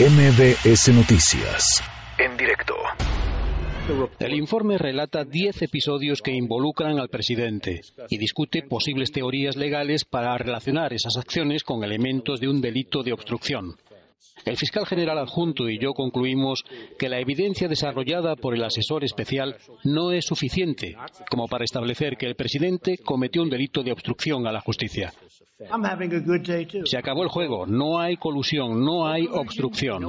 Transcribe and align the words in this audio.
MBS 0.00 0.94
Noticias. 0.94 1.82
En 2.16 2.34
directo. 2.34 2.74
El 4.18 4.32
informe 4.32 4.78
relata 4.78 5.26
10 5.26 5.60
episodios 5.60 6.22
que 6.22 6.32
involucran 6.32 6.98
al 6.98 7.10
presidente 7.10 7.82
y 8.08 8.16
discute 8.16 8.62
posibles 8.62 9.12
teorías 9.12 9.56
legales 9.56 10.06
para 10.06 10.38
relacionar 10.38 10.94
esas 10.94 11.18
acciones 11.18 11.64
con 11.64 11.84
elementos 11.84 12.40
de 12.40 12.48
un 12.48 12.62
delito 12.62 13.02
de 13.02 13.12
obstrucción. 13.12 13.76
El 14.46 14.56
fiscal 14.56 14.86
general 14.86 15.18
adjunto 15.18 15.68
y 15.68 15.78
yo 15.78 15.92
concluimos 15.92 16.64
que 16.98 17.10
la 17.10 17.20
evidencia 17.20 17.68
desarrollada 17.68 18.36
por 18.36 18.54
el 18.54 18.64
asesor 18.64 19.04
especial 19.04 19.58
no 19.84 20.12
es 20.12 20.24
suficiente 20.24 20.96
como 21.30 21.46
para 21.46 21.64
establecer 21.64 22.16
que 22.16 22.24
el 22.24 22.36
presidente 22.36 22.96
cometió 23.04 23.42
un 23.42 23.50
delito 23.50 23.82
de 23.82 23.92
obstrucción 23.92 24.46
a 24.46 24.52
la 24.52 24.62
justicia. 24.62 25.12
Se 26.84 26.98
acabó 26.98 27.22
el 27.22 27.28
juego, 27.28 27.66
no 27.66 27.98
hay 27.98 28.16
colusión, 28.16 28.82
no 28.82 29.06
hay 29.06 29.26
obstrucción. 29.26 30.02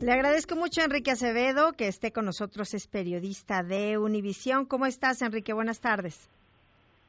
Le 0.00 0.12
agradezco 0.12 0.56
mucho 0.56 0.80
a 0.80 0.84
Enrique 0.84 1.10
Acevedo 1.10 1.72
que 1.72 1.88
esté 1.88 2.12
con 2.12 2.24
nosotros, 2.24 2.72
es 2.74 2.86
periodista 2.86 3.62
de 3.62 3.98
Univisión. 3.98 4.64
¿Cómo 4.64 4.86
estás, 4.86 5.20
Enrique? 5.22 5.52
Buenas 5.52 5.80
tardes. 5.80 6.30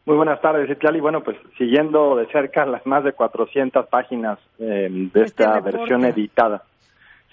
Muy 0.05 0.17
buenas 0.17 0.41
tardes, 0.41 0.69
Itlali. 0.69 0.99
Bueno, 0.99 1.23
pues 1.23 1.37
siguiendo 1.57 2.15
de 2.15 2.27
cerca 2.27 2.65
las 2.65 2.85
más 2.85 3.03
de 3.03 3.13
400 3.13 3.87
páginas 3.87 4.39
eh, 4.59 4.87
de 4.89 5.05
este 5.05 5.43
esta 5.43 5.59
versión 5.61 6.05
editada. 6.05 6.63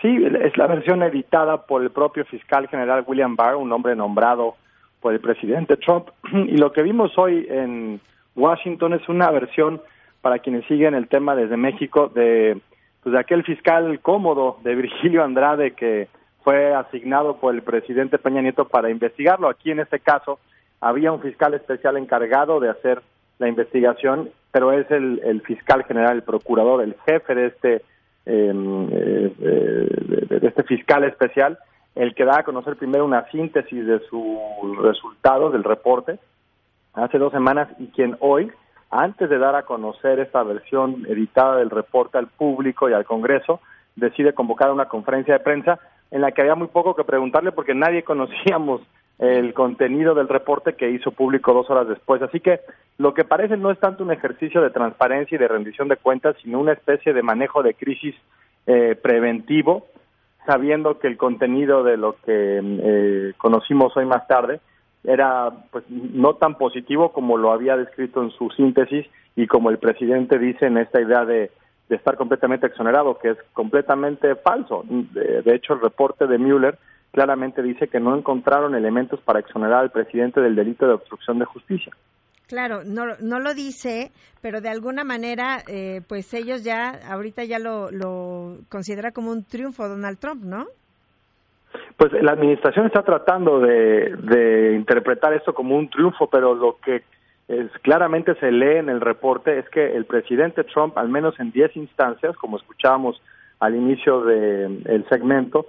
Sí, 0.03 0.19
es 0.41 0.57
la 0.59 0.67
versión 0.67 1.03
editada 1.05 1.65
por 1.65 1.81
el 1.81 1.91
propio 1.91 2.25
fiscal 2.25 2.67
general 2.67 3.05
William 3.07 3.37
Barr, 3.37 3.55
un 3.55 3.73
hombre 3.73 3.95
nombrado 3.95 4.57
por 5.01 5.13
el 5.13 5.21
presidente 5.21 5.77
Trump. 5.77 6.09
Y 6.33 6.57
lo 6.57 6.73
que 6.73 6.83
vimos 6.83 7.17
hoy 7.17 7.47
en 7.49 8.01
Washington 8.35 8.95
es 8.95 9.09
una 9.09 9.31
versión, 9.31 9.81
para 10.21 10.41
quienes 10.41 10.67
siguen 10.67 10.95
el 10.95 11.09
tema 11.09 11.37
desde 11.37 11.57
México, 11.57 12.11
de, 12.13 12.61
pues, 13.03 13.13
de 13.13 13.19
aquel 13.19 13.45
fiscal 13.45 14.01
cómodo 14.01 14.59
de 14.65 14.75
Virgilio 14.83 15.23
Andrade 15.23 15.73
que 15.73 16.09
fue 16.43 16.75
asignado 16.75 17.37
por 17.37 17.55
el 17.55 17.63
presidente 17.63 18.19
Peña 18.19 18.43
Nieto 18.43 18.67
para 18.67 18.91
investigarlo. 18.91 19.49
Aquí 19.49 19.71
en 19.71 19.79
este 19.79 20.01
caso 20.01 20.41
había 20.81 21.13
un 21.13 21.21
fiscal 21.21 21.55
especial 21.55 21.97
encargado 21.97 22.59
de 22.59 22.71
hacer 22.71 23.03
la 23.39 23.49
investigación, 23.49 24.31
pero 24.51 24.73
es 24.73 24.91
el, 24.91 25.43
fiscal 25.43 25.85
general, 25.85 26.17
el 26.17 26.23
procurador, 26.23 26.83
el 26.83 26.97
jefe 27.07 27.35
de 27.37 27.47
este, 27.47 27.83
de 28.25 29.33
este 30.43 30.63
fiscal 30.65 31.05
especial, 31.05 31.59
el 31.95 32.15
que 32.15 32.25
da 32.25 32.39
a 32.39 32.45
conocer 32.45 32.77
primero 32.77 33.05
una 33.05 33.29
síntesis 33.31 33.87
de 33.87 34.01
su 34.09 34.41
resultado 34.83 35.51
del 35.51 35.65
reporte 35.65 36.19
hace 36.95 37.19
dos 37.19 37.33
semanas 37.33 37.69
y 37.79 37.89
quien 37.89 38.17
hoy, 38.21 38.51
antes 38.91 39.29
de 39.29 39.39
dar 39.39 39.55
a 39.57 39.65
conocer 39.65 40.21
esta 40.21 40.43
versión 40.43 41.07
editada 41.09 41.57
del 41.57 41.71
reporte 41.71 42.19
al 42.19 42.29
público 42.29 42.89
y 42.89 42.93
al 42.93 43.05
Congreso, 43.05 43.61
decide 43.97 44.35
convocar 44.35 44.71
una 44.71 44.87
conferencia 44.87 45.35
de 45.35 45.41
prensa 45.41 45.79
en 46.11 46.21
la 46.21 46.33
que 46.33 46.43
había 46.43 46.55
muy 46.55 46.69
poco 46.69 46.95
que 46.95 47.05
preguntarle 47.05 47.53
porque 47.53 47.75
nadie 47.75 48.03
conocíamos 48.05 48.83
el 49.23 49.55
contenido 49.55 50.17
del 50.17 50.27
reporte 50.27 50.75
que 50.75 50.91
hizo 50.91 51.13
público 51.13 51.55
dos 51.55 51.71
horas 51.71 51.87
después. 51.87 52.21
Así 52.23 52.41
que 52.41 52.59
lo 52.99 53.15
que 53.15 53.23
parece 53.23 53.57
no 53.57 53.71
es 53.71 53.79
tanto 53.79 54.03
un 54.03 54.11
ejercicio 54.11 54.61
de 54.61 54.71
transparencia 54.71 55.37
y 55.37 55.39
de 55.39 55.47
rendición 55.47 55.87
de 55.87 55.97
cuentas, 55.97 56.35
sino 56.43 56.59
una 56.59 56.73
especie 56.73 57.13
de 57.13 57.23
manejo 57.23 57.63
de 57.63 57.75
crisis 57.75 58.17
eh, 58.67 58.97
preventivo, 59.01 59.87
sabiendo 60.45 60.99
que 60.99 61.07
el 61.07 61.17
contenido 61.17 61.85
de 61.85 61.97
lo 61.99 62.17
que 62.27 62.61
eh, 62.65 63.33
conocimos 63.39 63.97
hoy 63.97 64.07
más 64.07 64.27
tarde 64.27 64.59
era 65.05 65.53
pues 65.71 65.85
no 65.89 66.35
tan 66.35 66.57
positivo 66.57 67.13
como 67.13 67.37
lo 67.37 67.53
había 67.53 67.77
descrito 67.77 68.25
en 68.25 68.31
su 68.31 68.51
síntesis 68.51 69.07
y 69.37 69.47
como 69.47 69.71
el 69.71 69.79
presidente 69.79 70.37
dice 70.37 70.67
en 70.67 70.79
esta 70.79 71.01
idea 71.01 71.25
de, 71.25 71.53
de 71.89 71.97
estar 71.97 72.17
completamente 72.17 72.67
exonerado, 72.67 73.17
que 73.19 73.31
es 73.31 73.39
completamente 73.53 74.35
falso. 74.35 74.85
de 74.89 75.55
hecho, 75.55 75.75
el 75.75 75.81
reporte 75.81 76.27
de 76.27 76.39
Mueller 76.39 76.77
claramente 77.13 77.63
dice 77.63 77.89
que 77.89 78.01
no 78.01 78.17
encontraron 78.17 78.75
elementos 78.75 79.21
para 79.21 79.41
exonerar 79.41 79.81
al 79.81 79.91
presidente 79.91 80.41
del 80.41 80.57
delito 80.57 80.87
de 80.87 80.95
obstrucción 80.95 81.39
de 81.39 81.45
justicia. 81.45 81.93
Claro, 82.49 82.83
no, 82.85 83.05
no 83.21 83.39
lo 83.39 83.55
dice, 83.55 84.11
pero 84.41 84.61
de 84.61 84.69
alguna 84.69 85.05
manera, 85.05 85.63
eh, 85.69 86.01
pues 86.09 86.35
ellos 86.35 86.65
ya, 86.65 87.01
ahorita 87.11 87.45
ya 87.45 87.59
lo, 87.59 87.91
lo 87.91 88.59
considera 88.69 89.13
como 89.13 89.31
un 89.31 89.45
triunfo 89.45 89.89
Donald 89.89 90.19
Trump, 90.19 90.43
¿no? 90.43 90.67
Pues 91.97 92.13
la 92.13 92.33
administración 92.33 92.87
está 92.87 93.03
tratando 93.03 93.61
de, 93.61 94.17
de 94.17 94.75
interpretar 94.75 95.33
esto 95.33 95.55
como 95.55 95.77
un 95.77 95.89
triunfo, 95.89 96.29
pero 96.29 96.55
lo 96.55 96.79
que 96.85 97.03
es, 97.49 97.71
claramente 97.83 98.35
se 98.37 98.51
lee 98.51 98.79
en 98.79 98.89
el 98.89 99.01
reporte 99.01 99.59
es 99.59 99.69
que 99.69 99.95
el 99.97 100.05
presidente 100.05 100.65
Trump, 100.65 100.97
al 100.99 101.09
menos 101.09 101.39
en 101.41 101.53
10 101.53 101.77
instancias, 101.77 102.37
como 102.37 102.57
escuchábamos 102.57 103.21
al 103.61 103.75
inicio 103.77 104.23
del 104.23 105.07
segmento, 105.09 105.67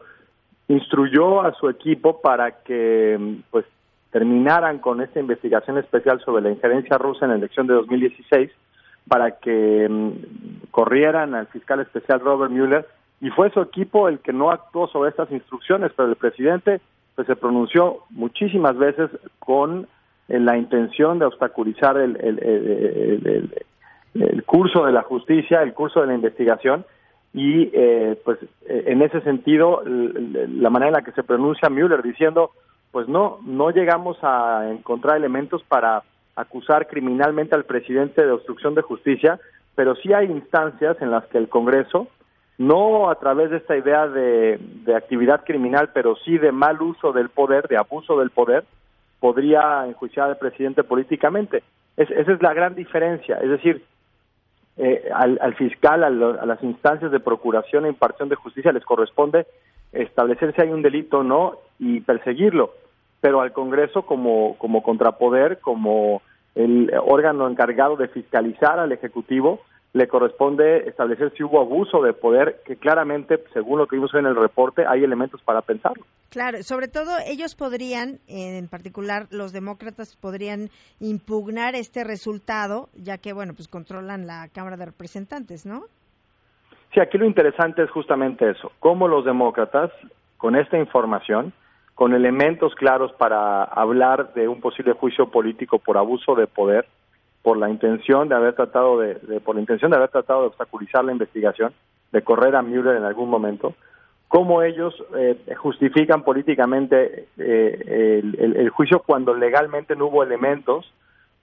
instruyó 0.67 1.41
a 1.41 1.53
su 1.53 1.69
equipo 1.69 2.21
para 2.21 2.63
que 2.63 3.37
pues 3.51 3.65
terminaran 4.11 4.79
con 4.79 5.01
esta 5.01 5.19
investigación 5.19 5.77
especial 5.77 6.21
sobre 6.21 6.43
la 6.43 6.51
injerencia 6.51 6.97
rusa 6.97 7.25
en 7.25 7.31
la 7.31 7.37
elección 7.37 7.67
de 7.67 7.73
2016 7.73 8.51
para 9.07 9.39
que 9.39 9.87
mm, 9.89 10.69
corrieran 10.71 11.35
al 11.35 11.47
fiscal 11.47 11.79
especial 11.81 12.19
Robert 12.19 12.51
Mueller. 12.51 12.87
Y 13.21 13.29
fue 13.29 13.49
su 13.51 13.61
equipo 13.61 14.07
el 14.07 14.19
que 14.19 14.33
no 14.33 14.51
actuó 14.51 14.87
sobre 14.87 15.09
estas 15.09 15.31
instrucciones, 15.31 15.91
pero 15.95 16.09
el 16.09 16.15
presidente 16.15 16.81
pues 17.15 17.27
se 17.27 17.35
pronunció 17.35 17.99
muchísimas 18.09 18.77
veces 18.77 19.09
con 19.39 19.87
eh, 20.27 20.39
la 20.39 20.57
intención 20.57 21.19
de 21.19 21.25
obstaculizar 21.25 21.97
el, 21.97 22.17
el, 24.13 24.43
curso 24.45 24.85
de 24.85 24.91
la 24.91 25.01
justicia, 25.01 25.63
el 25.63 25.73
curso 25.73 26.01
de 26.01 26.07
la 26.07 26.13
investigación 26.15 26.85
y 27.33 27.69
eh, 27.73 28.19
pues 28.23 28.39
eh, 28.67 28.83
en 28.87 29.01
ese 29.01 29.21
sentido 29.21 29.81
la 29.85 30.69
manera 30.69 30.89
en 30.89 30.93
la 30.93 31.01
que 31.01 31.11
se 31.13 31.23
pronuncia 31.23 31.69
Mueller 31.69 32.03
diciendo 32.03 32.51
pues 32.91 33.07
no 33.07 33.39
no 33.45 33.71
llegamos 33.71 34.17
a 34.21 34.69
encontrar 34.71 35.17
elementos 35.17 35.63
para 35.63 36.03
acusar 36.35 36.87
criminalmente 36.87 37.55
al 37.55 37.65
presidente 37.65 38.23
de 38.23 38.31
obstrucción 38.31 38.75
de 38.75 38.81
justicia 38.83 39.39
pero 39.75 39.95
sí 39.95 40.13
hay 40.13 40.27
instancias 40.27 41.01
en 41.01 41.09
las 41.09 41.25
que 41.25 41.39
el 41.39 41.49
Congreso 41.49 42.07
no 42.59 43.09
a 43.09 43.15
través 43.15 43.49
de 43.49 43.57
esta 43.57 43.75
idea 43.75 44.07
de, 44.07 44.59
de 44.85 44.95
actividad 44.95 45.43
criminal 45.43 45.89
pero 45.93 46.15
sí 46.17 46.37
de 46.37 46.51
mal 46.51 46.81
uso 46.81 47.13
del 47.13 47.29
poder 47.29 47.67
de 47.67 47.77
abuso 47.77 48.19
del 48.19 48.29
poder 48.29 48.63
podría 49.23 49.87
enjuiciar 49.87 50.27
al 50.27 50.37
presidente 50.37 50.83
políticamente. 50.83 51.63
Esa 51.95 52.33
es 52.33 52.41
la 52.41 52.53
gran 52.53 52.75
diferencia. 52.75 53.37
Es 53.37 53.49
decir 53.49 53.81
eh, 54.77 55.09
al, 55.13 55.55
fiscal, 55.55 56.03
a, 56.03 56.09
las 56.09 56.63
instancias 56.63 57.11
de 57.11 57.19
procuración 57.19 57.85
e 57.85 57.89
impartición 57.89 58.29
de 58.29 58.35
justicia 58.35 58.71
les 58.71 58.83
corresponde 58.83 59.45
establecer 59.91 60.53
si 60.55 60.61
hay 60.61 60.69
un 60.69 60.81
delito 60.81 61.19
o 61.19 61.23
no 61.23 61.59
y 61.77 61.99
perseguirlo, 62.01 62.73
pero 63.21 63.41
al 63.41 63.53
Congreso 63.53 64.03
como, 64.03 64.57
como 64.57 64.81
contrapoder, 64.81 65.59
como 65.59 66.21
el 66.55 66.91
órgano 67.05 67.47
encargado 67.47 67.95
de 67.95 68.07
fiscalizar 68.07 68.79
al 68.79 68.91
Ejecutivo, 68.91 69.61
le 69.93 70.07
corresponde 70.07 70.89
establecer 70.89 71.31
si 71.37 71.43
hubo 71.43 71.61
abuso 71.61 72.01
de 72.01 72.13
poder, 72.13 72.61
que 72.65 72.77
claramente, 72.77 73.43
según 73.53 73.77
lo 73.77 73.87
que 73.87 73.95
vimos 73.95 74.13
en 74.15 74.25
el 74.25 74.35
reporte, 74.35 74.85
hay 74.87 75.03
elementos 75.03 75.39
para 75.43 75.61
pensarlo. 75.61 76.03
Claro, 76.29 76.63
sobre 76.63 76.87
todo 76.87 77.11
ellos 77.27 77.53
podrían, 77.53 78.19
en 78.27 78.67
particular 78.67 79.27
los 79.29 79.53
demócratas, 79.53 80.15
podrían 80.15 80.71
impugnar 80.99 81.75
este 81.75 82.03
resultado, 82.03 82.89
ya 82.95 83.19
que, 83.19 83.33
bueno, 83.33 83.53
pues 83.53 83.67
controlan 83.67 84.25
la 84.25 84.49
Cámara 84.51 84.77
de 84.77 84.85
Representantes, 84.85 85.63
¿no? 85.67 85.83
Sí, 86.91 86.99
aquí 86.99 87.19
lo 87.19 87.25
interesante 87.25 87.83
es 87.83 87.91
justamente 87.91 88.49
eso, 88.49 88.71
cómo 88.79 89.07
los 89.07 89.25
demócratas, 89.25 89.91
con 90.37 90.55
esta 90.55 90.77
información, 90.79 91.53
con 91.93 92.13
elementos 92.15 92.73
claros 92.73 93.13
para 93.13 93.63
hablar 93.63 94.33
de 94.33 94.47
un 94.47 94.59
posible 94.59 94.93
juicio 94.93 95.29
político 95.29 95.77
por 95.77 95.97
abuso 95.97 96.33
de 96.33 96.47
poder, 96.47 96.87
por 97.43 97.57
la 97.57 97.69
intención 97.69 98.29
de 98.29 98.35
haber 98.35 98.55
tratado 98.55 98.97
de, 98.99 99.15
por 99.41 99.55
la 99.55 99.61
intención 99.61 99.91
de 99.91 99.97
haber 99.97 100.09
tratado 100.09 100.41
de 100.41 100.47
obstaculizar 100.47 101.03
la 101.03 101.11
investigación, 101.11 101.73
de 102.11 102.21
correr 102.23 102.55
a 102.55 102.61
Mueller 102.61 102.95
en 102.95 103.03
algún 103.03 103.29
momento, 103.29 103.75
cómo 104.29 104.63
ellos 104.63 104.95
eh, 105.15 105.37
justifican 105.57 106.23
políticamente 106.23 107.27
eh, 107.37 108.21
el, 108.39 108.69
juicio 108.69 109.03
cuando 109.05 109.35
legalmente 109.35 109.95
no 109.95 110.07
hubo 110.07 110.23
elementos 110.23 110.91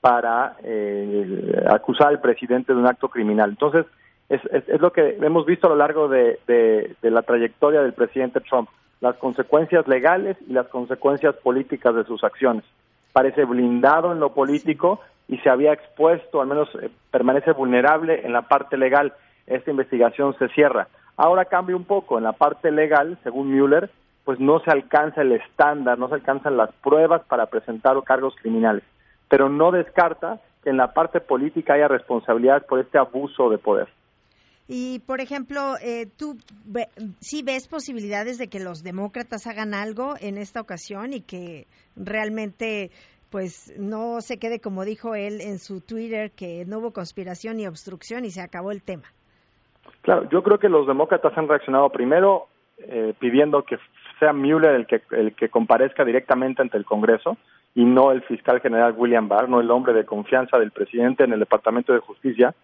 para 0.00 0.56
eh, 0.64 1.64
acusar 1.70 2.08
al 2.08 2.20
presidente 2.20 2.73
de 2.73 2.81
un 2.81 2.87
acto 2.87 3.08
criminal. 3.11 3.50
Entonces, 3.50 3.85
es, 4.31 4.41
es, 4.47 4.81
lo 4.81 4.93
que 4.93 5.19
hemos 5.20 5.44
visto 5.44 5.67
a 5.67 5.70
lo 5.70 5.76
largo 5.76 6.08
de, 6.08 6.38
de 6.47 7.11
la 7.11 7.23
trayectoria 7.23 7.82
del 7.82 7.93
presidente 7.93 8.41
Trump, 8.41 8.70
las 9.00 9.17
consecuencias 9.17 9.87
legales 9.87 10.37
y 10.49 10.52
las 10.55 10.67
consecuencias 10.69 11.35
políticas 11.37 11.94
de 11.94 12.05
sus 12.05 12.25
acciones. 12.25 12.64
Parece 13.12 13.44
blindado 13.44 14.12
en 14.12 14.20
lo 14.20 14.32
político, 14.32 15.00
y 15.31 15.38
se 15.38 15.49
había 15.49 15.73
expuesto, 15.73 16.41
al 16.41 16.49
menos 16.49 16.69
eh, 16.82 16.91
permanece 17.12 17.53
vulnerable 17.53 18.27
en 18.27 18.32
la 18.32 18.43
parte 18.43 18.77
legal. 18.77 19.15
Esta 19.47 19.71
investigación 19.71 20.37
se 20.38 20.49
cierra. 20.49 20.88
Ahora 21.17 21.44
cambia 21.44 21.77
un 21.77 21.85
poco. 21.85 22.19
En 22.19 22.25
la 22.25 22.32
parte 22.32 22.73
legal, 22.73 23.17
según 23.23 23.56
Mueller, 23.56 23.91
pues 24.25 24.41
no 24.41 24.59
se 24.59 24.73
alcanza 24.73 25.23
el 25.23 25.31
estándar, 25.32 25.99
no 26.00 26.09
se 26.09 26.17
alcanzan 26.17 26.56
las 26.56 26.73
pruebas 26.82 27.23
para 27.29 27.47
presentar 27.47 27.94
cargos 28.03 28.35
criminales. 28.43 28.82
Pero 29.29 29.49
no 29.49 29.71
descarta 29.71 30.41
que 30.65 30.71
en 30.71 30.77
la 30.77 30.93
parte 30.93 31.21
política 31.21 31.75
haya 31.75 31.87
responsabilidad 31.87 32.67
por 32.67 32.81
este 32.81 32.99
abuso 32.99 33.50
de 33.50 33.59
poder. 33.59 33.88
Y, 34.67 34.99
por 35.00 35.21
ejemplo, 35.21 35.76
eh, 35.81 36.06
¿tú 36.17 36.38
sí 37.21 37.43
ves 37.43 37.69
posibilidades 37.69 38.37
de 38.37 38.49
que 38.49 38.59
los 38.59 38.83
demócratas 38.83 39.47
hagan 39.47 39.75
algo 39.75 40.15
en 40.21 40.38
esta 40.38 40.61
ocasión 40.61 41.12
y 41.12 41.21
que 41.21 41.67
realmente 41.94 42.91
pues 43.31 43.73
no 43.79 44.21
se 44.21 44.38
quede 44.38 44.61
como 44.61 44.85
dijo 44.85 45.15
él 45.15 45.41
en 45.41 45.59
su 45.59 45.81
Twitter 45.81 46.32
que 46.32 46.65
no 46.67 46.79
hubo 46.79 46.93
conspiración 46.93 47.56
ni 47.56 47.67
obstrucción 47.67 48.25
y 48.25 48.31
se 48.31 48.41
acabó 48.41 48.73
el 48.73 48.82
tema. 48.82 49.05
Claro, 50.03 50.29
yo 50.31 50.43
creo 50.43 50.59
que 50.59 50.69
los 50.69 50.87
demócratas 50.87 51.37
han 51.37 51.49
reaccionado 51.49 51.91
primero 51.91 52.49
eh, 52.79 53.15
pidiendo 53.19 53.62
que 53.62 53.79
sea 54.19 54.32
Mueller 54.32 54.75
el 54.75 54.87
que 54.87 55.03
el 55.12 55.35
que 55.35 55.49
comparezca 55.49 56.05
directamente 56.05 56.62
ante 56.62 56.77
el 56.77 56.85
Congreso 56.85 57.37
y 57.75 57.85
no 57.85 58.11
el 58.11 58.23
fiscal 58.23 58.61
general 58.61 58.94
William 58.97 59.29
Barr, 59.29 59.49
no 59.49 59.61
el 59.61 59.71
hombre 59.71 59.93
de 59.93 60.05
confianza 60.05 60.59
del 60.59 60.73
presidente 60.73 61.25
en 61.25 61.33
el 61.33 61.41
Departamento 61.41 61.93
de 61.93 62.00
Justicia. 62.00 62.55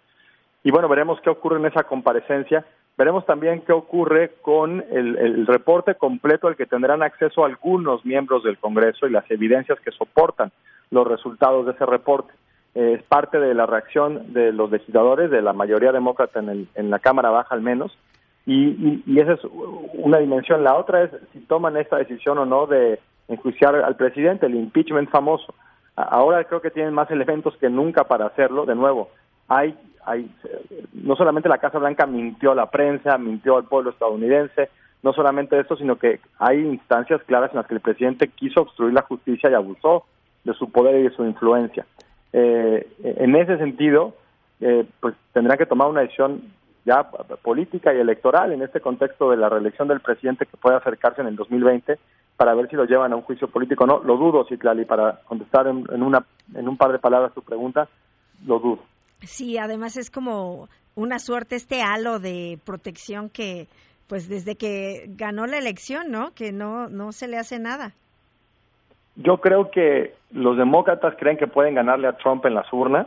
Y 0.62 0.70
bueno, 0.70 0.88
veremos 0.88 1.20
qué 1.20 1.30
ocurre 1.30 1.58
en 1.58 1.66
esa 1.66 1.84
comparecencia. 1.84 2.66
Veremos 2.96 3.26
también 3.26 3.60
qué 3.60 3.72
ocurre 3.72 4.32
con 4.40 4.82
el, 4.90 5.46
reporte 5.46 5.96
completo 5.96 6.48
al 6.48 6.56
que 6.56 6.64
tendrán 6.64 7.02
acceso 7.02 7.44
algunos 7.44 8.04
miembros 8.06 8.42
del 8.42 8.56
Congreso 8.56 9.06
y 9.06 9.10
las 9.10 9.30
evidencias 9.30 9.78
que 9.80 9.90
soportan 9.90 10.50
los 10.90 11.06
resultados 11.06 11.66
de 11.66 11.72
ese 11.72 11.84
reporte. 11.84 12.32
Eh, 12.74 12.94
es 12.98 13.02
parte 13.02 13.38
de 13.38 13.54
la 13.54 13.66
reacción 13.66 14.32
de 14.32 14.50
los 14.52 14.70
legisladores, 14.70 15.30
de 15.30 15.42
la 15.42 15.52
mayoría 15.52 15.92
demócrata 15.92 16.40
en, 16.40 16.48
el, 16.48 16.68
en 16.74 16.90
la 16.90 16.98
Cámara 16.98 17.30
Baja 17.30 17.54
al 17.54 17.60
menos, 17.60 17.96
y, 18.46 19.02
y, 19.04 19.20
esa 19.20 19.32
es 19.32 19.40
una 19.94 20.18
dimensión. 20.18 20.62
La 20.62 20.76
otra 20.76 21.02
es 21.02 21.10
si 21.32 21.40
toman 21.40 21.76
esta 21.76 21.96
decisión 21.96 22.38
o 22.38 22.46
no 22.46 22.66
de 22.66 23.00
enjuiciar 23.28 23.74
al 23.74 23.96
presidente, 23.96 24.46
el 24.46 24.54
impeachment 24.54 25.10
famoso. 25.10 25.52
Ahora 25.96 26.44
creo 26.44 26.60
que 26.60 26.70
tienen 26.70 26.94
más 26.94 27.10
elementos 27.10 27.56
que 27.56 27.68
nunca 27.68 28.04
para 28.04 28.26
hacerlo. 28.26 28.64
De 28.64 28.76
nuevo, 28.76 29.08
hay, 29.48 29.76
hay, 30.06 30.30
no 30.92 31.16
solamente 31.16 31.48
la 31.48 31.58
Casa 31.58 31.78
Blanca 31.78 32.06
mintió 32.06 32.52
a 32.52 32.54
la 32.54 32.70
prensa, 32.70 33.18
mintió 33.18 33.56
al 33.56 33.64
pueblo 33.64 33.90
estadounidense, 33.90 34.70
no 35.02 35.12
solamente 35.12 35.58
esto, 35.58 35.76
sino 35.76 35.96
que 35.96 36.20
hay 36.38 36.60
instancias 36.60 37.22
claras 37.24 37.50
en 37.50 37.56
las 37.58 37.66
que 37.66 37.74
el 37.74 37.80
presidente 37.80 38.28
quiso 38.28 38.62
obstruir 38.62 38.94
la 38.94 39.02
justicia 39.02 39.50
y 39.50 39.54
abusó 39.54 40.04
de 40.44 40.54
su 40.54 40.70
poder 40.70 41.00
y 41.00 41.02
de 41.04 41.10
su 41.10 41.24
influencia. 41.24 41.84
Eh, 42.32 42.86
en 43.02 43.34
ese 43.36 43.58
sentido, 43.58 44.14
eh, 44.60 44.86
pues 45.00 45.14
tendrán 45.32 45.58
que 45.58 45.66
tomar 45.66 45.88
una 45.88 46.00
decisión 46.00 46.42
ya 46.84 47.02
política 47.42 47.92
y 47.92 47.98
electoral 47.98 48.52
en 48.52 48.62
este 48.62 48.80
contexto 48.80 49.30
de 49.30 49.36
la 49.36 49.48
reelección 49.48 49.88
del 49.88 50.00
presidente 50.00 50.46
que 50.46 50.56
puede 50.56 50.76
acercarse 50.76 51.20
en 51.20 51.26
el 51.26 51.36
2020 51.36 51.98
para 52.36 52.54
ver 52.54 52.68
si 52.68 52.76
lo 52.76 52.84
llevan 52.84 53.12
a 53.12 53.16
un 53.16 53.22
juicio 53.22 53.48
político. 53.48 53.86
No, 53.86 53.98
lo 54.04 54.16
dudo, 54.16 54.46
Citlali, 54.48 54.84
para 54.84 55.20
contestar 55.24 55.66
en, 55.66 56.02
una, 56.02 56.24
en 56.54 56.68
un 56.68 56.76
par 56.76 56.92
de 56.92 56.98
palabras 56.98 57.34
tu 57.34 57.42
pregunta, 57.42 57.88
lo 58.46 58.60
dudo. 58.60 58.78
Sí, 59.26 59.58
además 59.58 59.96
es 59.96 60.10
como 60.10 60.68
una 60.94 61.18
suerte 61.18 61.56
este 61.56 61.82
halo 61.82 62.18
de 62.18 62.58
protección 62.64 63.28
que, 63.28 63.66
pues 64.08 64.28
desde 64.28 64.56
que 64.56 65.06
ganó 65.08 65.46
la 65.46 65.58
elección, 65.58 66.10
¿no? 66.10 66.32
Que 66.34 66.52
no, 66.52 66.88
no 66.88 67.12
se 67.12 67.28
le 67.28 67.36
hace 67.36 67.58
nada. 67.58 67.92
Yo 69.16 69.38
creo 69.38 69.70
que 69.70 70.14
los 70.32 70.56
demócratas 70.56 71.14
creen 71.18 71.38
que 71.38 71.46
pueden 71.46 71.74
ganarle 71.74 72.08
a 72.08 72.16
Trump 72.16 72.44
en 72.46 72.54
las 72.54 72.70
urnas 72.72 73.06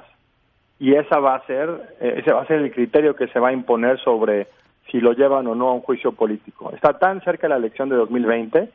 y 0.80 0.96
esa 0.96 1.20
va 1.20 1.36
a 1.36 1.46
ser 1.46 1.96
eh, 2.00 2.16
ese 2.18 2.34
va 2.34 2.42
a 2.42 2.48
ser 2.48 2.58
el 2.58 2.72
criterio 2.72 3.16
que 3.16 3.28
se 3.28 3.40
va 3.40 3.50
a 3.50 3.54
imponer 3.54 4.00
sobre 4.00 4.48
si 4.90 5.00
lo 5.00 5.14
llevan 5.14 5.46
o 5.48 5.56
no 5.56 5.70
a 5.70 5.74
un 5.74 5.82
juicio 5.82 6.14
político. 6.14 6.72
Está 6.74 6.98
tan 6.98 7.22
cerca 7.22 7.48
la 7.48 7.58
elección 7.58 7.90
de 7.90 7.96
2020 7.96 8.70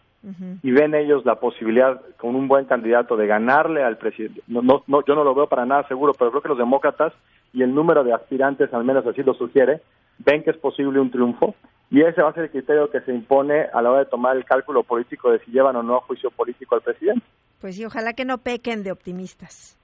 y 0.63 0.71
ven 0.71 0.95
ellos 0.95 1.25
la 1.25 1.35
posibilidad 1.35 2.01
con 2.17 2.35
un 2.35 2.49
buen 2.49 2.65
candidato 2.65 3.17
de 3.17 3.27
ganarle 3.27 3.83
al 3.83 3.99
presidente. 3.99 4.41
No, 4.47 4.63
no, 4.63 5.05
yo 5.05 5.15
no 5.15 5.25
lo 5.25 5.35
veo 5.35 5.49
para 5.49 5.67
nada 5.67 5.87
seguro, 5.87 6.15
pero 6.15 6.31
creo 6.31 6.43
que 6.43 6.49
los 6.49 6.59
demócratas 6.59 7.13
y 7.53 7.63
el 7.63 7.75
número 7.75 8.03
de 8.05 8.15
aspirantes, 8.15 8.73
al 8.73 8.85
menos 8.85 9.07
así 9.07 9.23
lo 9.23 9.35
sugiere, 9.35 9.83
ven 10.19 10.43
que 10.43 10.51
es 10.51 10.57
posible 10.57 11.01
un 11.01 11.11
triunfo 11.11 11.55
y 11.91 12.03
ese 12.03 12.23
va 12.23 12.31
a 12.31 12.33
ser 12.33 12.45
el 12.45 12.51
criterio 12.51 12.91
que 12.91 13.01
se 13.03 13.13
impone 13.13 13.67
a 13.73 13.83
la 13.83 13.91
hora 13.91 14.01
de 14.01 14.07
tomar 14.07 14.37
el 14.37 14.45
cálculo 14.45 14.83
político 14.83 15.31
de 15.31 15.39
si 15.41 15.51
llevan 15.51 15.77
o 15.77 15.83
no 15.83 15.97
a 15.97 16.01
juicio 16.01 16.31
político 16.31 16.75
al 16.75 16.81
presidente. 16.81 17.25
Pues 17.61 17.77
sí, 17.77 17.85
ojalá 17.85 18.15
que 18.15 18.25
no 18.25 18.39
pequen 18.39 18.83
de 18.83 18.93
optimistas. 18.93 19.79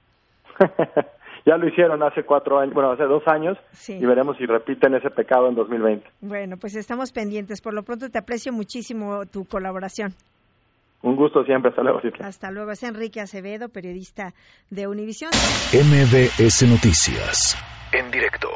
ya 1.45 1.57
lo 1.57 1.67
hicieron 1.67 2.01
hace 2.03 2.23
cuatro 2.23 2.59
años, 2.59 2.73
bueno, 2.73 2.91
hace 2.91 3.03
dos 3.03 3.23
años, 3.27 3.57
y 3.87 4.05
veremos 4.05 4.37
si 4.37 4.45
repiten 4.45 4.95
ese 4.95 5.09
pecado 5.09 5.47
en 5.47 5.55
2020. 5.55 6.07
Bueno, 6.21 6.57
pues 6.57 6.75
estamos 6.75 7.11
pendientes. 7.11 7.61
Por 7.61 7.73
lo 7.73 7.83
pronto 7.83 8.09
te 8.09 8.19
aprecio 8.19 8.53
muchísimo 8.53 9.25
tu 9.25 9.45
colaboración. 9.45 10.13
Un 11.03 11.15
gusto 11.15 11.43
siempre. 11.43 11.69
Hasta 11.69 11.81
luego. 11.81 11.99
Hasta 12.19 12.51
luego. 12.51 12.71
Es 12.71 12.83
Enrique 12.83 13.21
Acevedo, 13.21 13.69
periodista 13.69 14.33
de 14.69 14.87
Univisión. 14.87 15.31
MBS 15.73 16.67
Noticias. 16.67 17.57
En 17.91 18.11
directo. 18.11 18.47